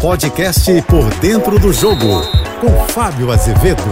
[0.00, 2.22] Podcast Por Dentro do Jogo,
[2.60, 3.82] com Fábio Azevedo.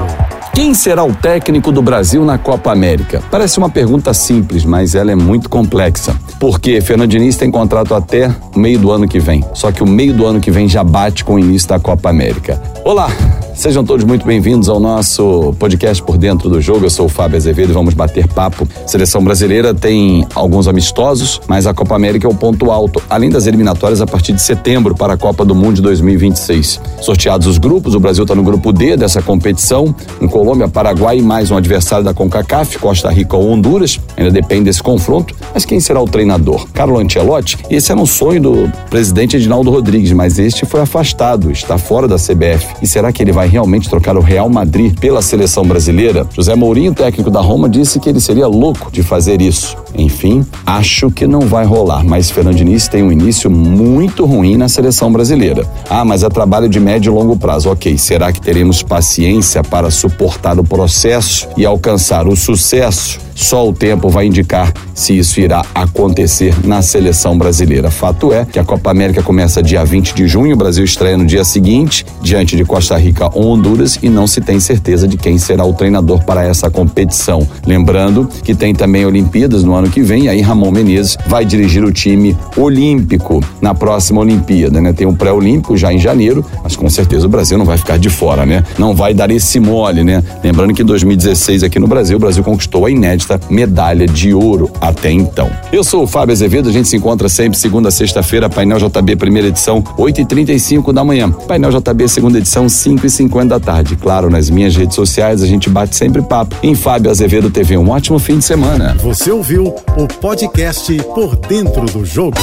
[0.55, 3.23] Quem será o técnico do Brasil na Copa América?
[3.31, 6.15] Parece uma pergunta simples, mas ela é muito complexa.
[6.39, 9.45] Porque Fernando Diniz tem contrato até meio do ano que vem.
[9.55, 12.11] Só que o meio do ano que vem já bate com o início da Copa
[12.11, 12.61] América.
[12.85, 13.09] Olá,
[13.55, 16.85] Sejam todos muito bem-vindos ao nosso podcast Por Dentro do Jogo.
[16.85, 18.67] Eu sou o Fábio Azevedo e vamos bater papo.
[18.85, 23.47] Seleção brasileira tem alguns amistosos, mas a Copa América é o ponto alto, além das
[23.47, 26.81] eliminatórias a partir de setembro para a Copa do Mundo de 2026.
[27.01, 31.23] Sorteados os grupos, o Brasil está no grupo D dessa competição, com Colômbia, Paraguai e
[31.23, 34.01] mais um adversário da CONCACAF, Costa Rica ou Honduras.
[34.17, 35.33] Ainda depende desse confronto.
[35.55, 36.67] Mas quem será o treinador?
[36.73, 37.57] Carlo Ancelotti?
[37.71, 42.17] Esse era um sonho do presidente Edinaldo Rodrigues, mas este foi afastado, está fora da
[42.17, 42.75] CBF.
[42.83, 46.27] E será que ele vai realmente trocar o Real Madrid pela seleção brasileira?
[46.31, 49.79] José Mourinho, técnico da Roma, disse que ele seria louco de fazer isso.
[49.97, 54.69] Enfim, acho que não vai rolar, mas Fernando Diniz tem um início muito ruim na
[54.69, 55.67] seleção brasileira.
[55.89, 57.71] Ah, mas é trabalho de médio e longo prazo.
[57.71, 63.25] Ok, será que teremos paciência para suportar o processo e alcançar o sucesso?
[63.35, 67.91] Só o tempo vai indicar se isso irá acontecer na seleção brasileira.
[67.91, 71.27] Fato é que a Copa América começa dia 20 de junho, o Brasil estreia no
[71.27, 75.37] dia seguinte, diante de Costa Rica ou Honduras, e não se tem certeza de quem
[75.37, 77.47] será o treinador para essa competição.
[77.67, 81.93] Lembrando que tem também Olimpíadas no ano que vem, aí Ramon Menezes vai dirigir o
[81.93, 84.93] time olímpico na próxima Olimpíada, né?
[84.93, 88.09] Tem um pré-olímpico já em janeiro, mas com certeza o Brasil não vai ficar de
[88.09, 88.63] fora, né?
[88.79, 90.23] Não vai dar esse mole, né?
[90.43, 94.35] Lembrando que em 2016 aqui no Brasil, o Brasil conquistou a inédita esta medalha de
[94.35, 95.51] ouro até então.
[95.73, 99.17] Eu sou o Fábio Azevedo, a gente se encontra sempre segunda a sexta-feira, Painel JB,
[99.17, 101.31] primeira edição, 8h35 da manhã.
[101.31, 103.97] Painel JB, segunda edição, 5h50 da tarde.
[103.97, 106.55] Claro, nas minhas redes sociais a gente bate sempre papo.
[106.63, 108.95] Em Fábio Azevedo TV, um ótimo fim de semana.
[109.03, 112.37] Você ouviu o podcast Por Dentro do Jogo.